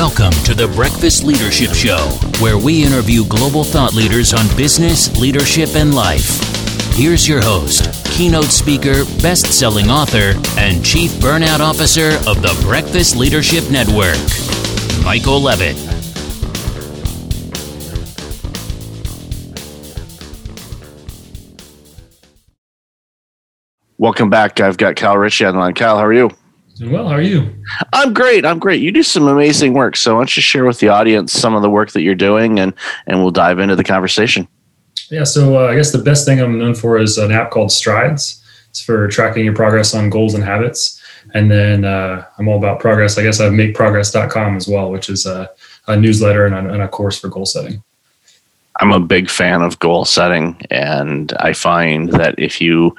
[0.00, 1.98] Welcome to the Breakfast Leadership Show,
[2.42, 6.40] where we interview global thought leaders on business, leadership, and life.
[6.94, 13.14] Here's your host, keynote speaker, best selling author, and chief burnout officer of the Breakfast
[13.14, 14.16] Leadership Network,
[15.04, 15.76] Michael Levitt.
[23.98, 24.60] Welcome back.
[24.60, 25.74] I've got Cal Ritchie on the line.
[25.74, 26.30] Cal, how are you?
[26.80, 27.08] Doing well.
[27.08, 27.54] How are you?
[27.92, 28.46] I'm great.
[28.46, 28.80] I'm great.
[28.80, 29.96] You do some amazing work.
[29.96, 32.58] So why don't you share with the audience some of the work that you're doing
[32.58, 32.72] and
[33.06, 34.48] and we'll dive into the conversation.
[35.10, 35.24] Yeah.
[35.24, 38.42] So uh, I guess the best thing I'm known for is an app called Strides.
[38.70, 41.02] It's for tracking your progress on goals and habits.
[41.34, 43.18] And then uh, I'm all about progress.
[43.18, 45.50] I guess I have makeprogress.com as well, which is a,
[45.86, 47.82] a newsletter and a, and a course for goal setting.
[48.76, 52.96] I'm a big fan of goal setting, and I find that if you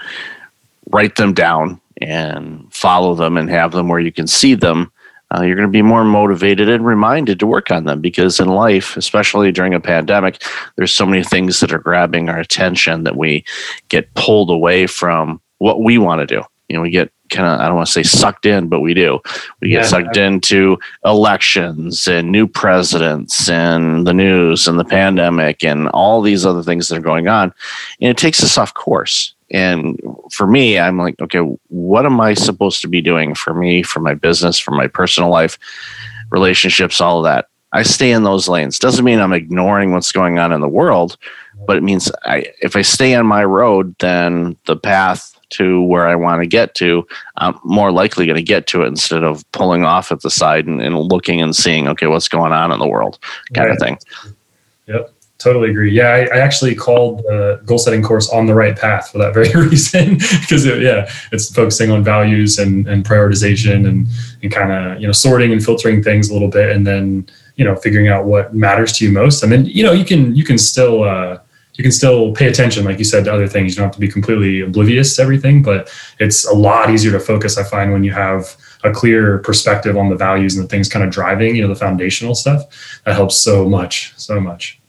[0.91, 4.91] write them down and follow them and have them where you can see them,
[5.33, 8.49] uh, you're going to be more motivated and reminded to work on them because in
[8.49, 10.43] life, especially during a pandemic,
[10.75, 13.45] there's so many things that are grabbing our attention that we
[13.87, 16.43] get pulled away from what we want to do.
[16.67, 18.93] You know, we get kind of, I don't want to say sucked in, but we
[18.93, 19.19] do.
[19.61, 19.87] We get yeah.
[19.87, 26.45] sucked into elections and new presidents and the news and the pandemic and all these
[26.45, 27.53] other things that are going on.
[28.01, 29.33] And it takes us off course.
[29.51, 29.99] And
[30.31, 33.99] for me, I'm like, okay, what am I supposed to be doing for me, for
[33.99, 35.57] my business, for my personal life,
[36.29, 37.47] relationships, all of that?
[37.73, 38.79] I stay in those lanes.
[38.79, 41.17] Doesn't mean I'm ignoring what's going on in the world,
[41.65, 46.07] but it means I, if I stay on my road, then the path to where
[46.07, 47.05] I want to get to,
[47.37, 50.65] I'm more likely going to get to it instead of pulling off at the side
[50.65, 53.19] and, and looking and seeing, okay, what's going on in the world,
[53.53, 53.75] kind right.
[53.75, 53.97] of thing.
[54.87, 55.13] Yep.
[55.41, 55.91] Totally agree.
[55.91, 59.33] Yeah, I, I, actually called the goal setting course on the right path for that
[59.39, 60.19] very reason.
[60.39, 64.07] because it, yeah, it's focusing on values and, and prioritization and,
[64.43, 67.65] and kind of you know sorting and filtering things a little bit, and then you
[67.65, 69.43] know figuring out what matters to you most.
[69.43, 71.39] I mean, you know, you can you can still uh,
[71.73, 73.71] you can still pay attention, like you said, to other things.
[73.71, 77.19] You don't have to be completely oblivious to everything, but it's a lot easier to
[77.19, 77.57] focus.
[77.57, 81.03] I find when you have a clear perspective on the values and the things kind
[81.03, 83.01] of driving, you know, the foundational stuff.
[83.05, 84.80] That helps so much, so much.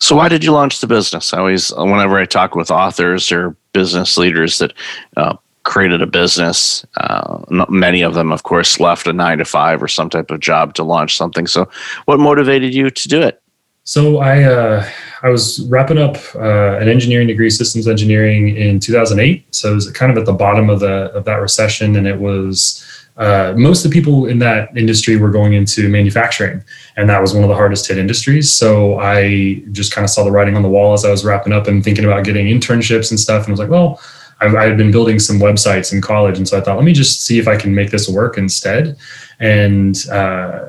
[0.00, 1.34] So, why did you launch the business?
[1.34, 4.72] I always, whenever I talk with authors or business leaders that
[5.18, 9.82] uh, created a business, uh, many of them, of course, left a nine to five
[9.82, 11.46] or some type of job to launch something.
[11.46, 11.68] So,
[12.06, 13.42] what motivated you to do it?
[13.84, 14.88] So, I uh,
[15.22, 19.54] I was wrapping up uh, an engineering degree, systems engineering, in 2008.
[19.54, 22.20] So, it was kind of at the bottom of the of that recession, and it
[22.20, 22.82] was
[23.16, 26.62] uh, most of the people in that industry were going into manufacturing,
[26.96, 28.54] and that was one of the hardest hit industries.
[28.54, 31.52] So I just kind of saw the writing on the wall as I was wrapping
[31.52, 34.00] up and thinking about getting internships and stuff, and I was like, well.
[34.42, 37.26] I had been building some websites in college, and so I thought, let me just
[37.26, 38.96] see if I can make this work instead.
[39.38, 40.62] And uh,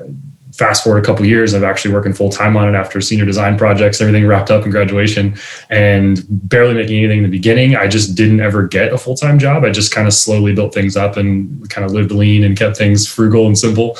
[0.52, 3.56] fast forward a couple years, I've actually working full time on it after senior design
[3.56, 5.36] projects, everything wrapped up in graduation,
[5.70, 7.74] and barely making anything in the beginning.
[7.74, 9.64] I just didn't ever get a full time job.
[9.64, 12.76] I just kind of slowly built things up and kind of lived lean and kept
[12.76, 13.96] things frugal and simple,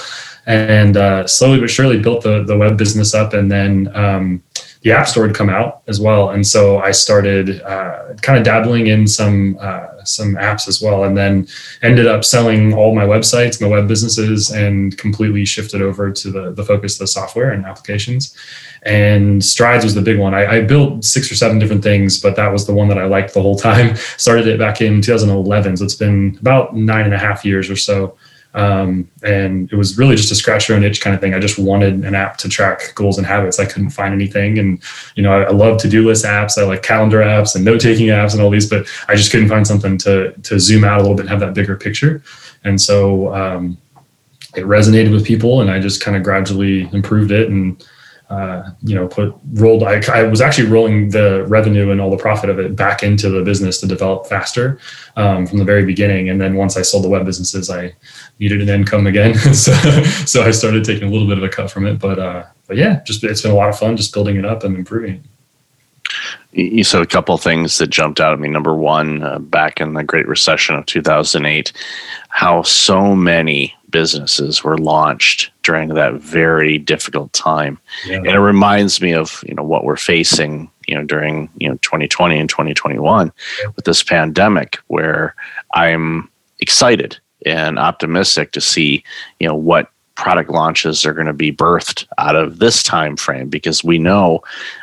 [0.46, 3.94] and uh, slowly but surely built the the web business up, and then.
[3.94, 4.42] Um,
[4.82, 8.44] the app store had come out as well, and so I started uh, kind of
[8.44, 11.46] dabbling in some uh, some apps as well, and then
[11.82, 16.52] ended up selling all my websites, my web businesses, and completely shifted over to the
[16.52, 18.36] the focus of the software and applications.
[18.84, 20.34] And Strides was the big one.
[20.34, 23.04] I, I built six or seven different things, but that was the one that I
[23.04, 23.96] liked the whole time.
[24.16, 27.76] Started it back in 2011, so it's been about nine and a half years or
[27.76, 28.16] so.
[28.54, 31.32] Um, and it was really just a scratch your own itch kind of thing.
[31.32, 33.58] I just wanted an app to track goals and habits.
[33.58, 34.58] I couldn't find anything.
[34.58, 34.82] And,
[35.14, 36.58] you know, I, I love to do list apps.
[36.58, 39.48] I like calendar apps and note taking apps and all these, but I just couldn't
[39.48, 42.22] find something to, to zoom out a little bit and have that bigger picture.
[42.64, 43.78] And so, um,
[44.54, 47.48] it resonated with people and I just kind of gradually improved it.
[47.48, 47.82] And,
[48.32, 49.82] uh, you know, put rolled.
[49.82, 53.28] I, I, was actually rolling the revenue and all the profit of it back into
[53.28, 54.78] the business to develop faster
[55.16, 56.30] um, from the very beginning.
[56.30, 57.94] And then once I sold the web businesses, I
[58.38, 59.72] needed an income again, so
[60.24, 61.98] so I started taking a little bit of a cut from it.
[61.98, 64.64] But uh, but yeah, just it's been a lot of fun just building it up
[64.64, 65.22] and improving it.
[66.52, 68.48] You said a couple things that jumped out at me.
[68.48, 71.72] Number one, uh, back in the Great Recession of 2008,
[72.30, 77.78] how so many businesses were launched during that very difficult time.
[78.06, 78.16] Yeah.
[78.16, 81.76] And it reminds me of, you know, what we're facing, you know, during, you know,
[81.82, 83.70] 2020 and 2021 yeah.
[83.76, 85.36] with this pandemic where
[85.74, 86.28] I'm
[86.58, 89.04] excited and optimistic to see,
[89.38, 93.48] you know, what product launches are going to be birthed out of this time frame
[93.48, 94.42] because we know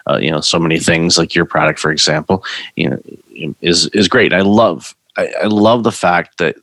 [0.10, 2.44] uh, you know so many things like your product for example
[2.76, 3.00] you know
[3.62, 6.56] is is great i love I, I love the fact that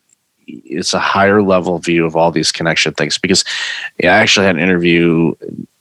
[0.47, 3.45] it's a higher level view of all these connection things because
[4.03, 5.35] I actually had an interview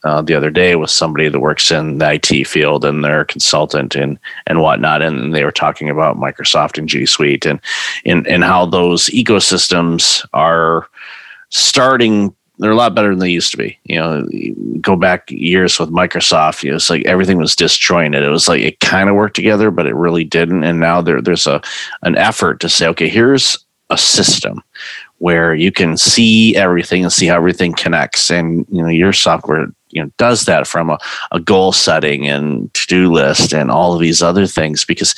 [0.04, 3.26] uh, the other day with somebody that works in the IT field and they're a
[3.26, 7.60] consultant and and whatnot, and they were talking about Microsoft and G Suite and
[8.06, 10.88] and and how those ecosystems are
[11.50, 13.78] starting they're a lot better than they used to be.
[13.84, 14.28] You know,
[14.80, 18.24] go back years with Microsoft, you know, it's like everything was disjointed.
[18.24, 20.64] It was like it kind of worked together, but it really didn't.
[20.64, 21.62] And now there, there's a
[22.04, 24.62] an effort to say, okay, here's a system
[25.20, 28.30] where you can see everything and see how everything connects.
[28.30, 30.98] And you know, your software, you know, does that from a,
[31.32, 34.84] a goal setting and to-do list and all of these other things.
[34.86, 35.16] Because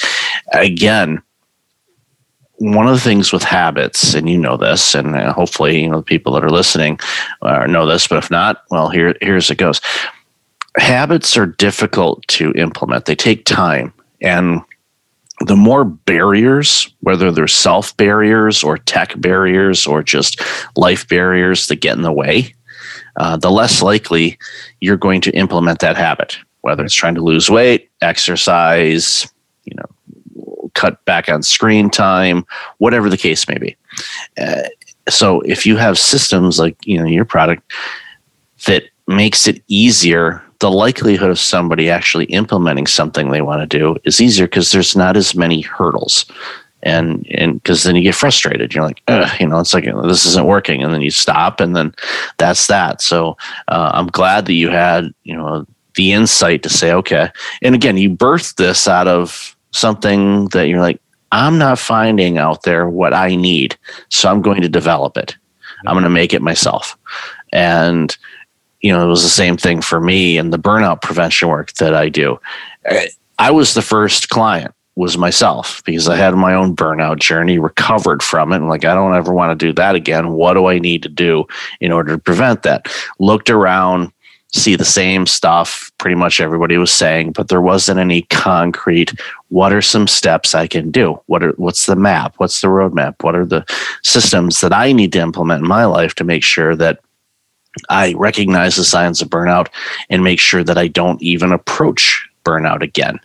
[0.54, 1.22] again,
[2.60, 5.98] one of the things with habits, and you know this, and uh, hopefully you know
[5.98, 7.00] the people that are listening
[7.44, 9.80] uh, know this, but if not, well, here here's it goes.
[10.78, 14.62] Habits are difficult to implement; they take time, and
[15.46, 20.42] the more barriers, whether they're self barriers or tech barriers or just
[20.76, 22.54] life barriers that get in the way,
[23.18, 24.38] uh, the less likely
[24.82, 26.38] you're going to implement that habit.
[26.62, 29.32] Whether it's trying to lose weight, exercise,
[29.66, 32.46] you know, cut back on screen time,
[32.80, 33.76] whatever the case may be.
[34.38, 34.64] Uh,
[35.10, 37.72] so if you have systems like you know your product
[38.66, 43.98] that makes it easier the likelihood of somebody actually implementing something they want to do
[44.04, 46.26] is easier because there's not as many hurdles
[46.84, 49.02] and and because then you get frustrated you're like
[49.40, 51.94] you know it's like this isn't working and then you stop and then
[52.38, 53.36] that's that so
[53.68, 55.66] uh, i'm glad that you had you know
[55.96, 57.30] the insight to say okay
[57.64, 61.00] and again you birthed this out of something that you're like,
[61.32, 63.78] I'm not finding out there what I need.
[64.10, 65.36] So I'm going to develop it.
[65.86, 66.98] I'm going to make it myself.
[67.54, 68.18] And,
[68.82, 71.94] you know, it was the same thing for me and the burnout prevention work that
[71.94, 72.40] I do.
[72.90, 73.02] Uh,
[73.40, 78.24] I was the first client was myself because I had my own burnout journey, recovered
[78.24, 78.58] from it.
[78.58, 80.32] And like, I don't ever want to do that again.
[80.32, 81.46] What do I need to do
[81.80, 82.88] in order to prevent that?
[83.20, 84.12] Looked around,
[84.54, 89.14] see the same stuff pretty much everybody was saying but there wasn't any concrete
[89.50, 93.14] what are some steps i can do what are what's the map what's the roadmap
[93.22, 93.66] what are the
[94.04, 97.00] systems that i need to implement in my life to make sure that
[97.90, 99.68] i recognize the signs of burnout
[100.10, 103.20] and make sure that i don't even approach burnout again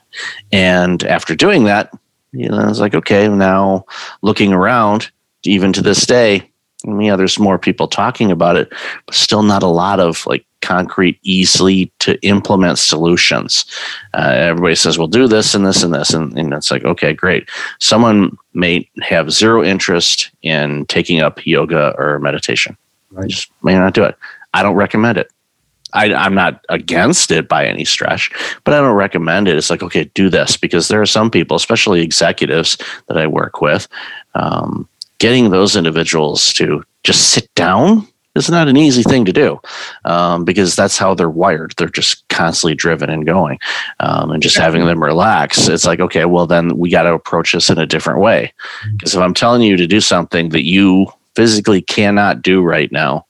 [0.52, 1.93] and after doing that
[2.32, 3.84] you know i was like okay now
[4.22, 5.10] looking around
[5.44, 6.49] even to this day
[6.84, 8.72] yeah, there's more people talking about it,
[9.06, 13.64] but still not a lot of like concrete, easily to implement solutions.
[14.14, 17.12] Uh, everybody says, "We'll do this and this and this," and, and it's like, okay,
[17.12, 17.48] great.
[17.78, 22.76] Someone may have zero interest in taking up yoga or meditation.
[23.10, 23.28] Right.
[23.28, 24.16] Just may not do it.
[24.54, 25.31] I don't recommend it.
[25.94, 28.31] I, am not against it by any stretch,
[28.64, 29.56] but I don't recommend it.
[29.56, 32.78] It's like, okay, do this because there are some people, especially executives
[33.08, 33.88] that I work with,
[34.34, 34.88] um,
[35.19, 39.60] getting those individuals to just sit down is not an easy thing to do
[40.04, 41.75] um, because that's how they're wired.
[41.76, 43.58] They're just constantly driven and going,
[44.00, 45.69] um, and just having them relax.
[45.69, 48.52] It's like, okay, well, then we got to approach this in a different way.
[48.93, 49.20] Because mm-hmm.
[49.20, 53.26] if I'm telling you to do something that you physically cannot do right now,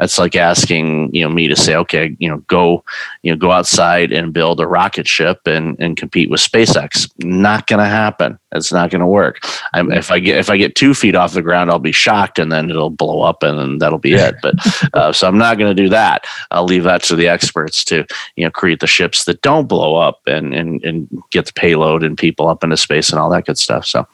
[0.00, 2.82] that's like asking you know me to say okay you know go
[3.22, 7.10] you know go outside and build a rocket ship and and compete with SpaceX.
[7.22, 8.38] Not going to happen.
[8.52, 9.46] It's not going to work.
[9.74, 12.38] I'm, if I get if I get two feet off the ground I'll be shocked
[12.38, 14.36] and then it'll blow up and then that'll be it.
[14.42, 14.54] But
[14.94, 16.24] uh, so I'm not going to do that.
[16.50, 19.96] I'll leave that to the experts to you know create the ships that don't blow
[19.96, 23.44] up and and and get the payload and people up into space and all that
[23.44, 23.84] good stuff.
[23.84, 24.06] So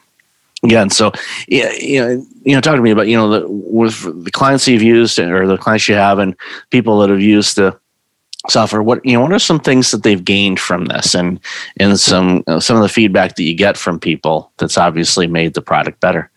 [0.67, 1.13] again so
[1.49, 4.69] yeah you know you know talk to me about you know the, with the clients
[4.69, 6.37] you've used or the clients you have and
[6.71, 7.79] people that have used the
[8.49, 11.41] software what you know what are some things that they've gained from this and
[11.79, 15.55] and some uh, some of the feedback that you get from people that's obviously made
[15.55, 16.31] the product better?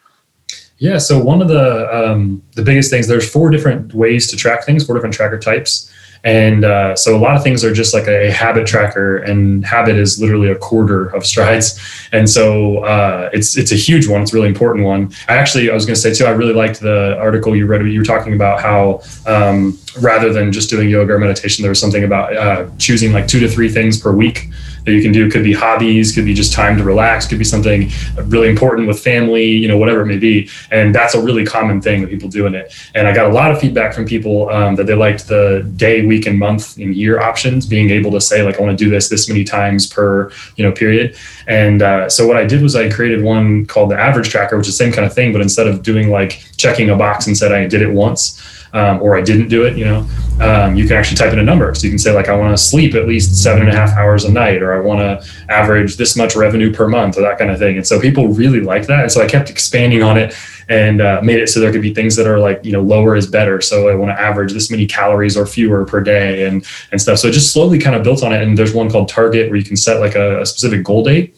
[0.78, 4.66] Yeah so one of the um, the biggest things there's four different ways to track
[4.66, 5.92] things four different tracker types
[6.24, 9.96] and uh, so a lot of things are just like a habit tracker, and habit
[9.96, 11.80] is literally a quarter of strides.
[12.12, 14.22] And so uh, it's it's a huge one.
[14.22, 15.14] It's a really important one.
[15.28, 16.26] I actually I was going to say too.
[16.26, 17.86] I really liked the article you read.
[17.86, 21.80] You were talking about how um, rather than just doing yoga or meditation, there was
[21.80, 24.50] something about uh, choosing like two to three things per week
[24.90, 25.28] that you can do.
[25.28, 27.90] It Could be hobbies, could be just time to relax, could be something
[28.26, 30.50] really important with family, you know, whatever it may be.
[30.72, 32.74] And that's a really common thing that people do in it.
[32.96, 36.06] And I got a lot of feedback from people um, that they liked the day,
[36.06, 38.90] week, and month and year options, being able to say like I want to do
[38.90, 41.16] this this many times per you know period.
[41.48, 44.68] And uh, so what I did was I created one called the average tracker, which
[44.68, 47.38] is the same kind of thing, but instead of doing like checking a box and
[47.38, 50.08] said I did it once um, or I didn't do it, you know,
[50.40, 51.74] um, you can actually type in a number.
[51.76, 53.92] So you can say like, I want to sleep at least seven and a half
[53.98, 57.38] hours a night, or I want to average this much revenue per month, or that
[57.38, 57.78] kind of thing.
[57.78, 59.04] And so people really like that.
[59.04, 60.36] And so I kept expanding on it
[60.70, 63.16] and uh, made it so there could be things that are like you know lower
[63.16, 63.60] is better.
[63.60, 67.20] So I want to average this many calories or fewer per day and and stuff.
[67.20, 68.42] So it just slowly kind of built on it.
[68.42, 71.36] And there's one called Target where you can set like a, a specific goal date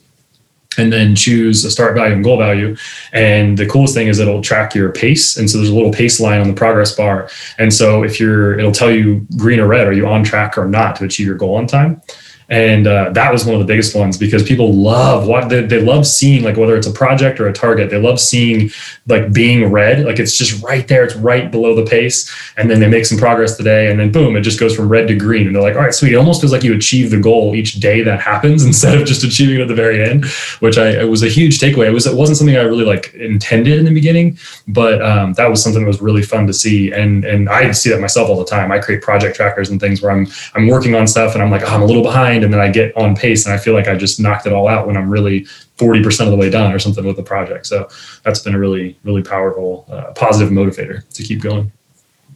[0.77, 2.75] and then choose a start value and goal value.
[3.11, 5.37] And the coolest thing is it'll track your pace.
[5.37, 7.29] And so there's a little pace line on the progress bar.
[7.57, 10.67] And so if you're, it'll tell you green or red, are you on track or
[10.67, 12.01] not to achieve your goal on time?
[12.51, 15.81] And uh, that was one of the biggest ones because people love what they, they
[15.81, 18.69] love seeing like whether it's a project or a target they love seeing
[19.07, 21.03] like being red like it's just right there.
[21.03, 22.31] It's right below the pace.
[22.57, 25.07] And then they make some progress today and then boom it just goes from red
[25.07, 25.47] to green.
[25.47, 26.13] And they're like all right sweet.
[26.13, 29.23] It almost feels like you achieve the goal each day that happens instead of just
[29.23, 30.25] achieving it at the very end
[30.59, 31.87] which i it was a huge takeaway.
[31.87, 35.49] It was it wasn't something i really like intended in the beginning but um, that
[35.49, 36.91] was something that was really fun to see.
[36.91, 38.71] And and i see that myself all the time.
[38.71, 41.63] I create project trackers and things where i'm i'm working on stuff and i'm like
[41.63, 43.87] oh, i'm a little behind and then I get on pace and I feel like
[43.87, 45.41] I just knocked it all out when I'm really
[45.77, 47.65] 40% of the way done or something with the project.
[47.65, 47.87] So
[48.23, 51.71] that's been a really, really powerful, uh, positive motivator to keep going.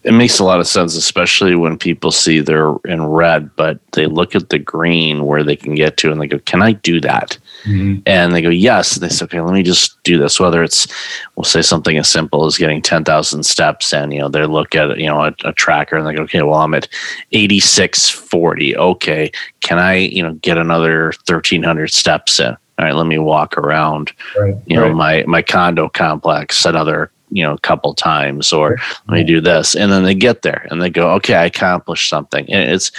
[0.05, 4.05] It makes a lot of sense, especially when people see they're in red, but they
[4.05, 7.01] look at the green where they can get to and they go, Can I do
[7.01, 7.38] that?
[7.65, 8.01] Mm-hmm.
[8.05, 8.95] And they go, yes.
[8.95, 10.39] And they say, okay, let me just do this.
[10.39, 10.88] Whether it's,
[11.35, 15.00] we'll say something as simple as getting 10,000 steps and, you know, they look at,
[15.00, 16.88] you know, a, a tracker and they go, okay, well, I'm at
[17.31, 18.77] 8640.
[18.77, 19.31] Okay.
[19.62, 22.55] Can I, you know, get another 1300 steps in?
[22.77, 24.95] All right, let me walk around, right, you know, right.
[24.95, 28.77] my, my condo complex another you know a couple times or
[29.08, 29.75] let me do this.
[29.75, 32.46] And then they get there and they go okay i accomplished something.
[32.50, 32.91] And it's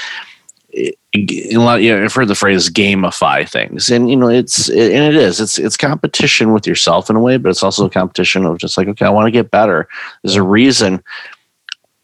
[0.75, 3.91] a lot you know i've heard the phrase gamify things.
[3.91, 7.37] And you know it's and it is it's it's competition with yourself in a way
[7.37, 9.89] but it's also a competition of just like okay i want to get better.
[10.23, 11.03] There's a reason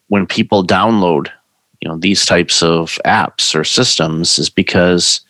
[0.08, 1.28] when people download
[1.80, 5.20] you know these types of apps or systems is because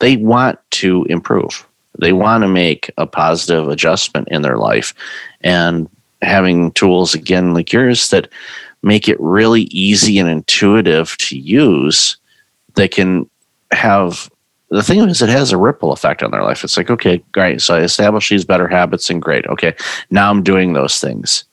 [0.00, 1.66] they want to improve.
[1.98, 4.94] They want to make a positive adjustment in their life.
[5.42, 5.88] And
[6.22, 8.28] having tools again like yours that
[8.82, 12.16] make it really easy and intuitive to use
[12.74, 13.28] they can
[13.72, 14.30] have
[14.70, 16.62] the thing is it has a ripple effect on their life.
[16.62, 17.60] It's like okay great.
[17.60, 19.46] So i established these better habits and great.
[19.46, 19.74] Okay
[20.10, 21.44] now i'm doing those things.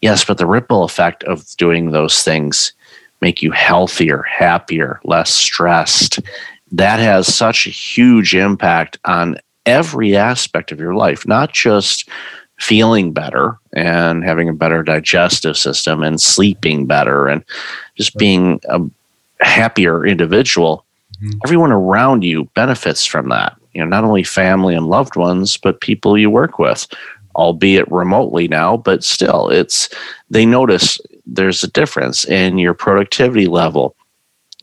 [0.00, 2.72] Yes but the ripple effect of doing those things
[3.20, 6.20] make you healthier happier less stressed.
[6.72, 9.36] That has such a huge impact on
[9.66, 12.08] every aspect of your life not just
[12.60, 17.42] feeling better and having a better digestive system and sleeping better and
[17.96, 18.80] just being a
[19.40, 20.84] happier individual,
[21.22, 21.38] mm-hmm.
[21.44, 23.56] everyone around you benefits from that.
[23.72, 26.86] You know, not only family and loved ones, but people you work with,
[27.34, 29.88] albeit remotely now, but still it's
[30.28, 33.94] they notice there's a difference in your productivity level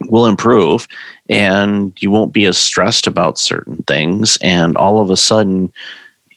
[0.09, 0.87] will improve
[1.27, 5.73] and you won't be as stressed about certain things and all of a sudden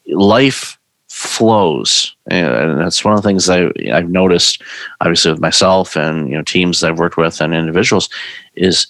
[0.06, 0.78] life
[1.20, 2.16] flows.
[2.30, 4.62] And that's one of the things I, i've noticed
[5.02, 8.08] obviously with myself and you know teams that i've worked with and individuals
[8.54, 8.86] is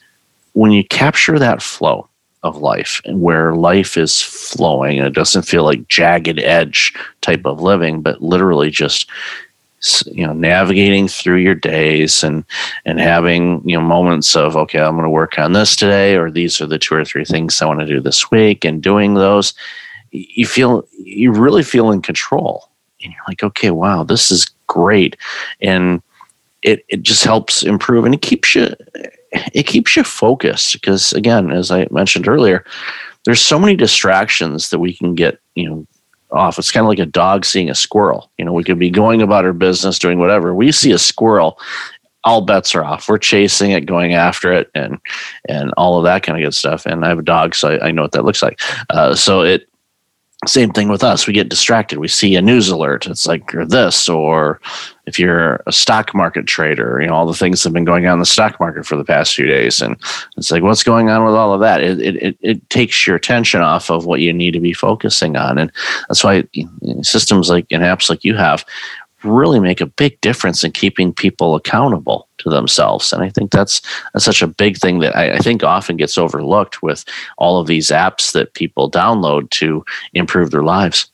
[0.52, 2.08] when you capture that flow
[2.44, 7.44] of life and where life is flowing and it doesn't feel like jagged edge type
[7.46, 9.10] of living but literally just
[10.06, 12.44] you know navigating through your days and
[12.84, 16.30] and having you know moments of okay i'm going to work on this today or
[16.30, 19.14] these are the two or three things i want to do this week and doing
[19.14, 19.52] those
[20.10, 22.68] you feel you really feel in control.
[23.02, 25.16] And you're like okay wow this is great.
[25.60, 26.02] And
[26.62, 28.74] it, it just helps improve and it keeps you
[29.32, 30.74] it keeps you focused.
[30.74, 32.64] Because again as i mentioned earlier
[33.24, 35.86] there's so many distractions that we can get you know
[36.32, 36.60] off.
[36.60, 38.30] It's kind of like a dog seeing a squirrel.
[38.38, 40.54] You know we could be going about our business doing whatever.
[40.54, 41.58] We see a squirrel
[42.24, 43.08] all bets are off.
[43.08, 44.98] We're chasing it going after it and
[45.48, 46.86] and all of that kind of good stuff.
[46.86, 48.60] And i have a dog so i, I know what that looks like.
[48.90, 49.68] Uh, so it
[50.46, 51.26] same thing with us.
[51.26, 51.98] We get distracted.
[51.98, 53.06] We see a news alert.
[53.06, 54.58] It's like you're this, or
[55.04, 58.06] if you're a stock market trader, you know, all the things that have been going
[58.06, 59.82] on in the stock market for the past few days.
[59.82, 59.96] And
[60.38, 61.82] it's like, what's going on with all of that?
[61.82, 65.58] It, it, it takes your attention off of what you need to be focusing on.
[65.58, 65.70] And
[66.08, 66.44] that's why
[67.02, 68.64] systems like and apps like you have
[69.24, 73.12] really make a big difference in keeping people accountable to themselves.
[73.12, 76.16] And I think that's, that's such a big thing that I, I, think often gets
[76.16, 77.04] overlooked with
[77.38, 79.84] all of these apps that people download to
[80.14, 81.10] improve their lives.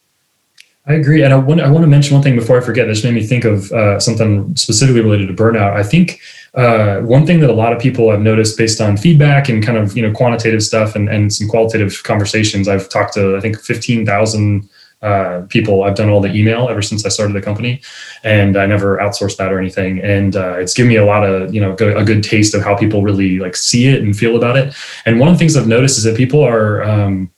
[0.89, 1.23] I agree.
[1.23, 2.87] And I want, I want to mention one thing before I forget.
[2.87, 5.73] This made me think of uh, something specifically related to burnout.
[5.73, 6.21] I think
[6.55, 9.77] uh, one thing that a lot of people I've noticed based on feedback and kind
[9.77, 13.61] of, you know, quantitative stuff and, and some qualitative conversations, I've talked to, I think,
[13.61, 14.69] 15,000
[15.03, 15.85] uh, people.
[15.85, 17.81] I've done all the email ever since I started the company,
[18.25, 20.01] and I never outsourced that or anything.
[20.01, 22.77] And uh, it's given me a lot of you know a good taste of how
[22.77, 24.75] people really like see it and feel about it.
[25.05, 27.31] And one of the things I've noticed is that people are um,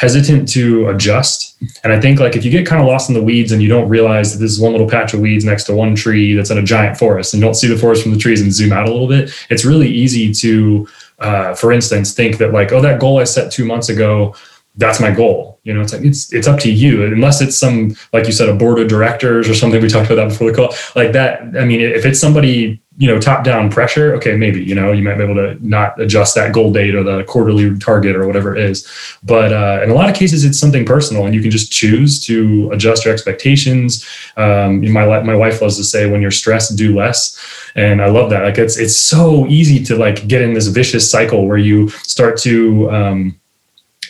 [0.00, 1.58] hesitant to adjust.
[1.84, 3.68] And I think like if you get kind of lost in the weeds and you
[3.68, 6.48] don't realize that this is one little patch of weeds next to one tree that's
[6.48, 8.72] in a giant forest and you don't see the forest from the trees and zoom
[8.72, 10.88] out a little bit, it's really easy to,
[11.18, 14.34] uh, for instance, think that like, oh, that goal I set two months ago
[14.80, 15.60] that's my goal.
[15.62, 17.04] You know, it's like it's it's up to you.
[17.04, 19.80] Unless it's some like you said, a board of directors or something.
[19.80, 20.74] We talked about that before the call.
[20.96, 21.42] Like that.
[21.58, 25.02] I mean, if it's somebody you know top down pressure, okay, maybe you know you
[25.02, 28.56] might be able to not adjust that goal date or the quarterly target or whatever
[28.56, 28.88] it is.
[29.22, 32.18] But uh, in a lot of cases, it's something personal, and you can just choose
[32.24, 34.08] to adjust your expectations.
[34.38, 37.38] Um, my my wife loves to say, "When you're stressed, do less."
[37.74, 38.42] and I love that.
[38.42, 42.36] Like it's it's so easy to like get in this vicious cycle where you start
[42.38, 43.39] to um,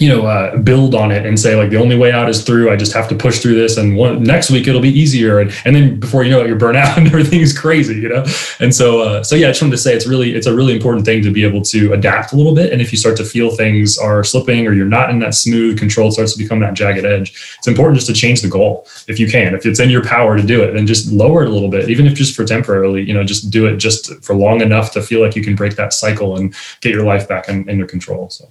[0.01, 2.71] you know uh, build on it and say like the only way out is through.
[2.73, 5.53] I just have to push through this and one, next week it'll be easier and,
[5.67, 8.25] and then before you know it you're burnt out and everything's crazy you know?
[8.61, 10.73] And so uh, so yeah i just wanted to say it's really it's a really
[10.75, 13.25] important thing to be able to adapt a little bit and if you start to
[13.25, 16.73] feel things are slipping or you're not in that smooth control starts to become that
[16.73, 19.55] jagged edge it's important just to change the goal if you can.
[19.55, 21.91] If it's in your power to do it then just lower it a little bit
[21.91, 25.03] even if just for temporarily you know just do it just for long enough to
[25.03, 27.87] feel like you can break that cycle and get your life back in, in your
[27.87, 28.49] control so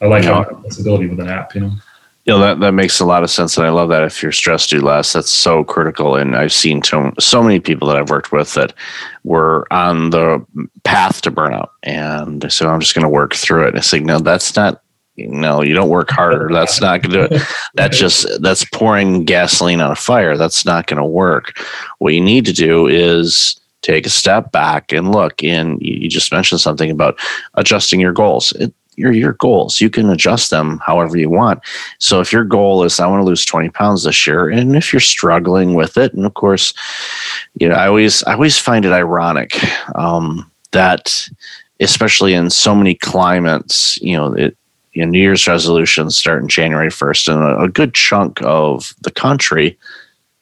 [0.00, 1.72] I like you having flexibility with an app, you know.
[2.24, 4.02] You know that that makes a lot of sense, and I love that.
[4.02, 5.14] If you're stressed, do less.
[5.14, 6.14] That's so critical.
[6.14, 8.74] And I've seen to, so many people that I've worked with that
[9.24, 10.44] were on the
[10.84, 13.68] path to burnout, and so I'm just going to work through it.
[13.68, 14.82] And I say, no, that's not.
[15.16, 16.50] No, you don't work harder.
[16.52, 17.42] That's not going to do it.
[17.74, 20.36] That's just that's pouring gasoline on a fire.
[20.36, 21.58] That's not going to work.
[21.96, 25.42] What you need to do is take a step back and look.
[25.42, 27.18] And you just mentioned something about
[27.54, 28.52] adjusting your goals.
[28.52, 29.80] It, your your goals.
[29.80, 31.60] You can adjust them however you want.
[31.98, 34.92] So if your goal is I want to lose 20 pounds this year, and if
[34.92, 36.74] you're struggling with it, and of course,
[37.54, 39.58] you know, I always I always find it ironic
[39.94, 41.28] um, that
[41.80, 44.56] especially in so many climates, you know, it
[44.92, 48.94] you know, New Year's resolutions start in January 1st, and a, a good chunk of
[49.02, 49.78] the country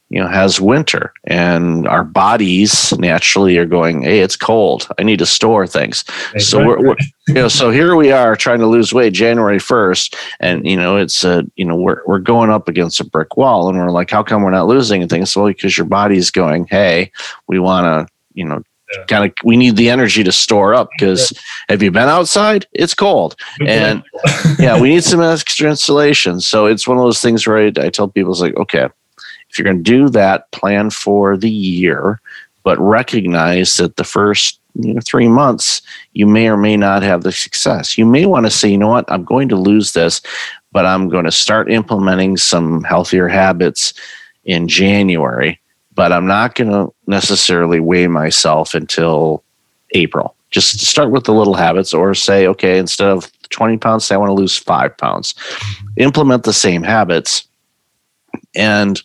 [0.09, 4.89] you know has winter and our bodies naturally are going hey it's cold.
[4.99, 6.05] I need to store things.
[6.39, 6.97] So we're, we're,
[7.29, 10.97] you know so here we are trying to lose weight january 1st and you know
[10.97, 14.11] it's a you know we're, we're going up against a brick wall and we're like
[14.11, 17.11] how come we're not losing anything so well because your body's going hey
[17.49, 19.05] we want to you know yeah.
[19.07, 21.39] kind of we need the energy to store up because yeah.
[21.71, 22.67] have you been outside?
[22.73, 23.35] It's cold.
[23.67, 24.05] And
[24.59, 26.41] yeah we need some extra insulation.
[26.41, 28.89] So it's one of those things where I, I tell people it's like okay
[29.57, 32.21] if you're going to do that, plan for the year,
[32.63, 35.81] but recognize that the first you know, three months,
[36.13, 37.97] you may or may not have the success.
[37.97, 40.21] You may want to say, you know what, I'm going to lose this,
[40.73, 43.95] but I'm going to start implementing some healthier habits
[44.45, 45.59] in January,
[45.95, 49.43] but I'm not going to necessarily weigh myself until
[49.93, 50.35] April.
[50.51, 54.19] Just start with the little habits or say, okay, instead of 20 pounds, say I
[54.19, 55.35] want to lose five pounds.
[55.97, 57.49] Implement the same habits
[58.55, 59.03] and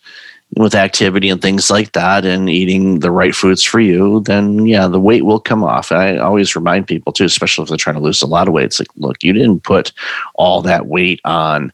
[0.58, 4.88] with activity and things like that and eating the right foods for you, then yeah,
[4.88, 5.92] the weight will come off.
[5.92, 8.66] I always remind people too, especially if they're trying to lose a lot of weight.
[8.66, 9.94] It's like, look, you didn't put
[10.36, 11.72] all that weight on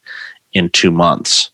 [0.54, 1.50] in two months.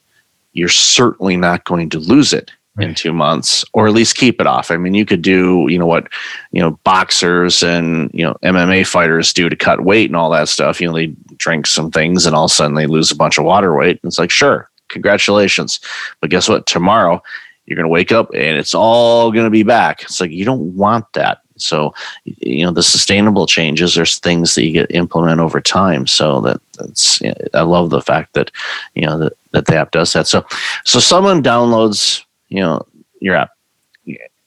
[0.52, 2.90] You're certainly not going to lose it right.
[2.90, 4.70] in two months, or at least keep it off.
[4.70, 6.10] I mean, you could do, you know, what,
[6.52, 10.50] you know, boxers and, you know, MMA fighters do to cut weight and all that
[10.50, 10.82] stuff.
[10.82, 11.08] You know, they
[11.38, 14.00] drink some things and all of a sudden they lose a bunch of water weight.
[14.04, 15.80] It's like, sure, Congratulations.
[16.22, 16.66] But guess what?
[16.66, 17.22] Tomorrow,
[17.66, 20.04] you're going to wake up and it's all going to be back.
[20.04, 21.40] It's like you don't want that.
[21.56, 21.94] So,
[22.26, 26.08] you know, the sustainable changes, there's things that you get implement over time.
[26.08, 27.22] So that that's,
[27.54, 28.52] I love the fact that,
[28.96, 30.28] you know, that, that the app does that.
[30.28, 30.46] So,
[30.84, 32.86] so someone downloads, you know,
[33.20, 33.52] your app.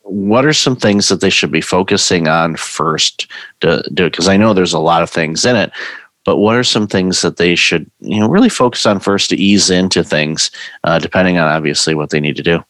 [0.02, 3.28] What are some things that they should be focusing on first
[3.60, 4.04] to do?
[4.04, 5.72] Because I know there's a lot of things in it,
[6.26, 9.36] but what are some things that they should you know really focus on first to
[9.36, 10.50] ease into things
[10.84, 12.62] uh, depending on obviously what they need to do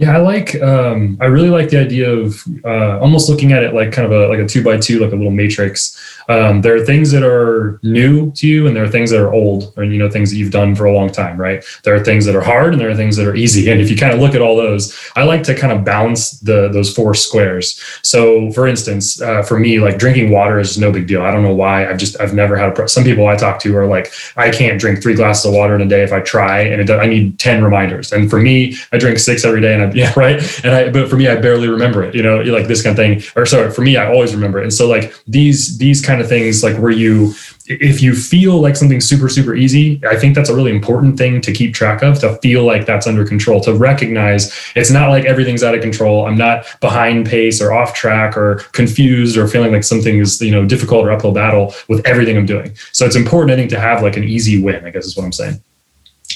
[0.00, 0.54] yeah, I like.
[0.62, 4.12] Um, I really like the idea of uh, almost looking at it like kind of
[4.12, 5.94] a like a two by two, like a little matrix.
[6.30, 9.30] Um, there are things that are new to you, and there are things that are
[9.30, 11.62] old, and you know things that you've done for a long time, right?
[11.84, 13.70] There are things that are hard, and there are things that are easy.
[13.70, 16.40] And if you kind of look at all those, I like to kind of balance
[16.40, 17.78] the those four squares.
[18.00, 21.20] So, for instance, uh, for me, like drinking water is no big deal.
[21.20, 21.86] I don't know why.
[21.86, 22.72] I've just I've never had a.
[22.72, 25.74] Pro- Some people I talk to are like, I can't drink three glasses of water
[25.74, 28.12] in a day if I try, and it, I need ten reminders.
[28.12, 30.64] And for me, I drink six every day, and I yeah, right.
[30.64, 32.14] And I, but for me, I barely remember it.
[32.14, 33.22] You know, like this kind of thing.
[33.36, 34.64] Or sorry, for me, I always remember it.
[34.64, 37.34] And so like these these kind of things, like where you
[37.70, 41.40] if you feel like something's super super easy i think that's a really important thing
[41.40, 45.24] to keep track of to feel like that's under control to recognize it's not like
[45.24, 49.72] everything's out of control i'm not behind pace or off track or confused or feeling
[49.72, 53.16] like something is you know difficult or uphill battle with everything i'm doing so it's
[53.16, 55.62] important i think to have like an easy win i guess is what i'm saying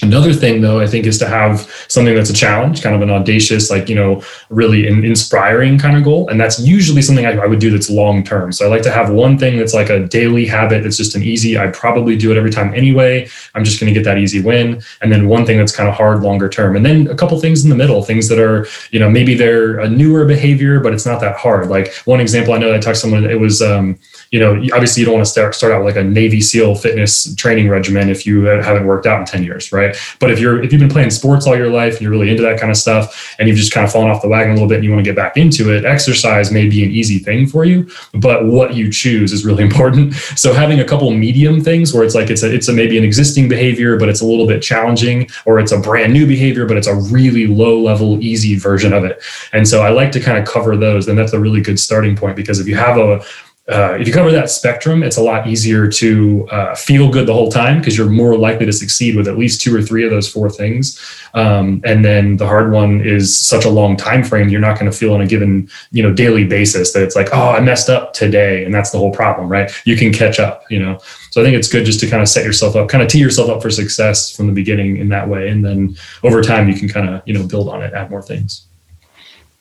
[0.01, 3.09] Another thing, though, I think is to have something that's a challenge, kind of an
[3.09, 6.27] audacious, like, you know, really an inspiring kind of goal.
[6.27, 8.51] And that's usually something I, I would do that's long term.
[8.51, 11.23] So I like to have one thing that's like a daily habit that's just an
[11.23, 13.29] easy, I probably do it every time anyway.
[13.55, 14.81] I'm just going to get that easy win.
[15.01, 16.75] And then one thing that's kind of hard longer term.
[16.75, 19.79] And then a couple things in the middle, things that are, you know, maybe they're
[19.79, 21.69] a newer behavior, but it's not that hard.
[21.69, 23.97] Like one example, I know I talked to someone, it was, um,
[24.31, 27.33] you know, obviously you don't want to start, start out like a Navy SEAL fitness
[27.35, 29.84] training regimen if you haven't worked out in 10 years, right?
[30.19, 32.43] But if you're if you've been playing sports all your life and you're really into
[32.43, 34.69] that kind of stuff and you've just kind of fallen off the wagon a little
[34.69, 37.47] bit and you want to get back into it, exercise may be an easy thing
[37.47, 40.13] for you, but what you choose is really important.
[40.35, 43.03] So having a couple medium things where it's like it's a it's a maybe an
[43.03, 46.77] existing behavior, but it's a little bit challenging, or it's a brand new behavior, but
[46.77, 49.21] it's a really low level, easy version of it.
[49.53, 51.07] And so I like to kind of cover those.
[51.07, 53.23] And that's a really good starting point because if you have a
[53.67, 57.33] uh, if you cover that spectrum, it's a lot easier to uh, feel good the
[57.33, 60.11] whole time because you're more likely to succeed with at least two or three of
[60.11, 61.01] those four things.
[61.33, 64.91] Um, and then the hard one is such a long time frame; you're not going
[64.91, 67.89] to feel on a given you know daily basis that it's like, oh, I messed
[67.89, 69.71] up today, and that's the whole problem, right?
[69.83, 70.99] You can catch up, you know.
[71.31, 73.19] So I think it's good just to kind of set yourself up, kind of tee
[73.19, 76.75] yourself up for success from the beginning in that way, and then over time you
[76.75, 78.64] can kind of you know build on it, add more things.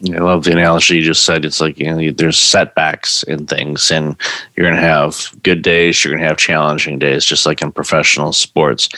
[0.03, 1.45] I love the analogy you just said.
[1.45, 4.17] It's like you know, there's setbacks in things, and
[4.55, 6.05] you're going to have good days.
[6.05, 8.89] You're going to have challenging days, just like in professional sports.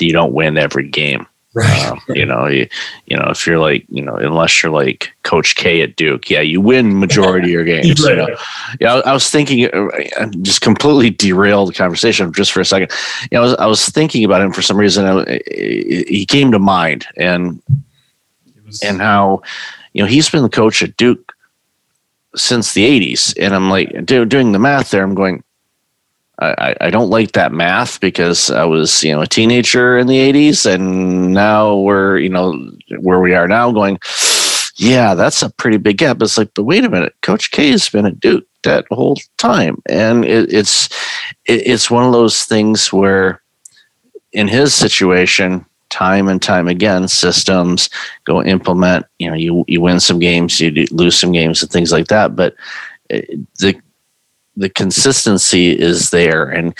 [0.00, 1.86] You don't win every game, right?
[1.86, 2.68] Um, you know, you,
[3.06, 6.40] you know, if you're like, you know, unless you're like Coach K at Duke, yeah,
[6.40, 8.04] you win majority of your games.
[8.04, 8.10] right.
[8.10, 8.36] You know?
[8.80, 12.90] Yeah, I, I, was thinking, uh, just completely derailed the conversation just for a second.
[13.30, 15.06] You know, I was, I was thinking about him for some reason.
[15.06, 17.62] I, he came to mind, and
[18.82, 19.42] and how
[19.92, 21.34] you know, he's been the coach at Duke
[22.34, 23.34] since the 80s.
[23.38, 25.42] And I'm like, doing the math there, I'm going,
[26.40, 30.32] I, I don't like that math because I was, you know, a teenager in the
[30.32, 33.98] 80s and now we're, you know, where we are now going,
[34.76, 36.20] yeah, that's a pretty big gap.
[36.20, 39.80] It's like, but wait a minute, Coach K has been at Duke that whole time.
[39.88, 40.88] And it, it's,
[41.44, 43.42] it, it's one of those things where
[44.32, 47.90] in his situation, time and time again systems
[48.24, 51.92] go implement you know you you win some games you lose some games and things
[51.92, 52.34] like that.
[52.34, 52.54] But
[53.12, 53.20] uh,
[53.58, 53.78] the
[54.56, 56.48] the consistency is there.
[56.48, 56.74] And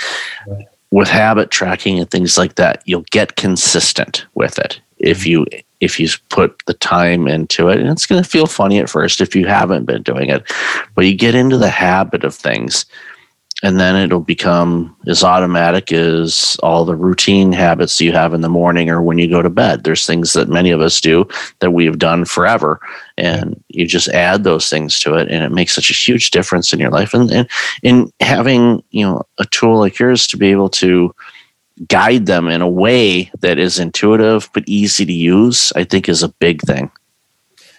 [0.91, 5.31] with habit tracking and things like that you'll get consistent with it if mm-hmm.
[5.31, 5.47] you
[5.81, 7.81] if you put the time into it.
[7.81, 10.51] And it's going to feel funny at first if you haven't been doing it.
[10.95, 12.87] But you get into the habit of things
[13.63, 18.49] and then it'll become as automatic as all the routine habits you have in the
[18.49, 19.85] morning or when you go to bed.
[19.85, 21.29] There's things that many of us do
[21.61, 22.81] that we have done forever,
[23.17, 26.73] and you just add those things to it, and it makes such a huge difference
[26.73, 27.15] in your life.
[27.15, 27.49] And, and
[27.83, 31.15] in having you know a tool like yours to be able to
[31.89, 36.23] guide them in a way that is intuitive but easy to use, I think is
[36.23, 36.91] a big thing.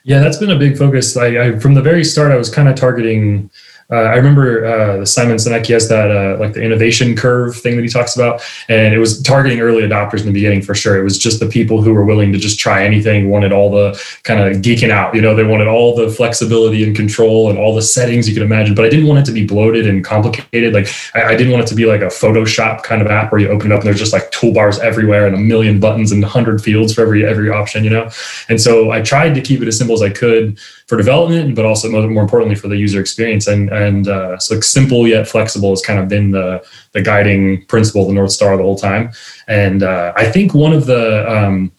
[0.05, 1.15] Yeah, that's been a big focus.
[1.15, 3.49] I, I from the very start, I was kind of targeting
[3.91, 7.55] uh, I remember uh, the Simon Sinek he has that uh, like the innovation curve
[7.55, 10.73] thing that he talks about, and it was targeting early adopters in the beginning for
[10.73, 10.97] sure.
[10.97, 14.01] It was just the people who were willing to just try anything, wanted all the
[14.23, 15.13] kind of geeking out.
[15.13, 18.43] You know, they wanted all the flexibility and control and all the settings you could
[18.43, 18.73] imagine.
[18.73, 20.73] But I didn't want it to be bloated and complicated.
[20.73, 23.41] Like I, I didn't want it to be like a Photoshop kind of app where
[23.41, 26.23] you open it up and there's just like toolbars everywhere and a million buttons and
[26.23, 27.83] hundred fields for every every option.
[27.83, 28.09] You know,
[28.49, 31.65] and so I tried to keep it as simple as I could for development, but
[31.65, 33.47] also more importantly for the user experience.
[33.47, 38.07] And and uh, so simple yet flexible has kind of been the the guiding principle,
[38.07, 39.11] the north star the whole time.
[39.47, 41.71] And uh, I think one of the um,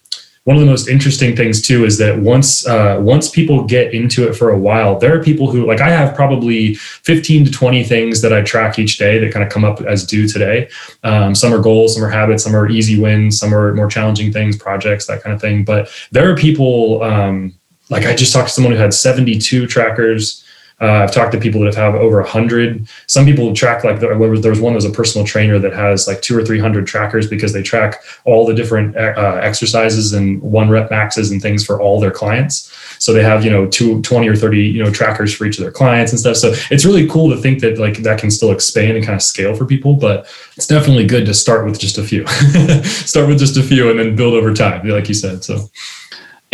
[0.45, 4.29] one of the most interesting things too is that once uh, once people get into
[4.29, 7.83] it for a while, there are people who like I have probably 15 to 20
[7.85, 10.69] things that I track each day that kind of come up as due today.
[11.03, 14.33] Um, some are goals, some are habits, some are easy wins, some are more challenging
[14.33, 15.65] things, projects, that kind of thing.
[15.65, 17.03] But there are people.
[17.03, 17.55] Um,
[17.95, 20.45] like I just talked to someone who had 72 trackers.
[20.81, 22.89] Uh, I've talked to people that have over 100.
[23.07, 25.73] Some people track like there was, there was one that was a personal trainer that
[25.73, 30.43] has like two or 300 trackers because they track all the different uh, exercises and
[30.43, 32.73] one rep maxes and things for all their clients.
[32.99, 35.63] So they have, you know, two, 20 or 30, you know, trackers for each of
[35.63, 36.37] their clients and stuff.
[36.37, 39.23] So it's really cool to think that like that can still expand and kind of
[39.23, 40.27] scale for people, but
[40.57, 42.27] it's definitely good to start with just a few,
[42.83, 45.45] start with just a few and then build over time, like you said.
[45.45, 45.71] So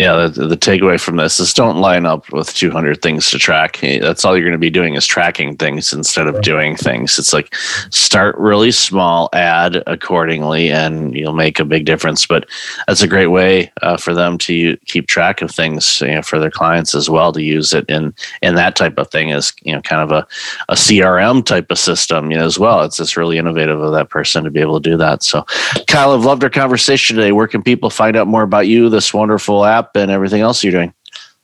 [0.01, 3.77] yeah, the, the, takeaway from this is don't line up with 200 things to track.
[3.81, 7.19] That's all you're going to be doing is tracking things instead of doing things.
[7.19, 7.53] It's like
[7.91, 12.25] start really small, add accordingly, and you'll make a big difference.
[12.25, 12.49] But
[12.87, 16.39] that's a great way uh, for them to keep track of things you know, for
[16.39, 19.75] their clients as well to use it in in that type of thing is you
[19.75, 20.27] know kind of a,
[20.69, 22.81] a CRM type of system you know, as well.
[22.81, 25.21] It's just really innovative of that person to be able to do that.
[25.21, 25.45] So,
[25.85, 27.33] Kyle, I've loved our conversation today.
[27.33, 29.90] Where can people find out more about you, this wonderful app?
[29.95, 30.93] And everything else you're doing.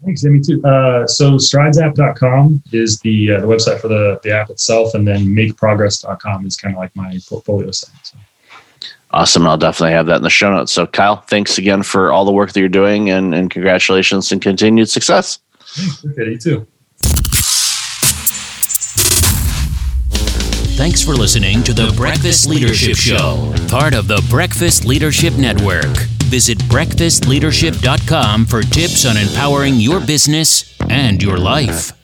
[0.04, 0.64] Thanks, me too.
[0.64, 5.26] Uh, so stridesapp.com is the uh, the website for the, the app itself, and then
[5.26, 8.06] makeprogress.com is kind of like my portfolio site.
[8.06, 8.18] So.
[9.12, 9.48] Awesome.
[9.48, 10.72] I'll definitely have that in the show notes.
[10.72, 14.42] So, Kyle, thanks again for all the work that you're doing, and, and congratulations and
[14.42, 15.40] continued success.
[15.62, 16.06] Thanks.
[16.06, 16.68] Okay, you too.
[20.78, 26.08] Thanks for listening to the Breakfast Leadership Show, part of the Breakfast Leadership Network.
[26.30, 31.97] Visit breakfastleadership.com for tips on empowering your business and your life.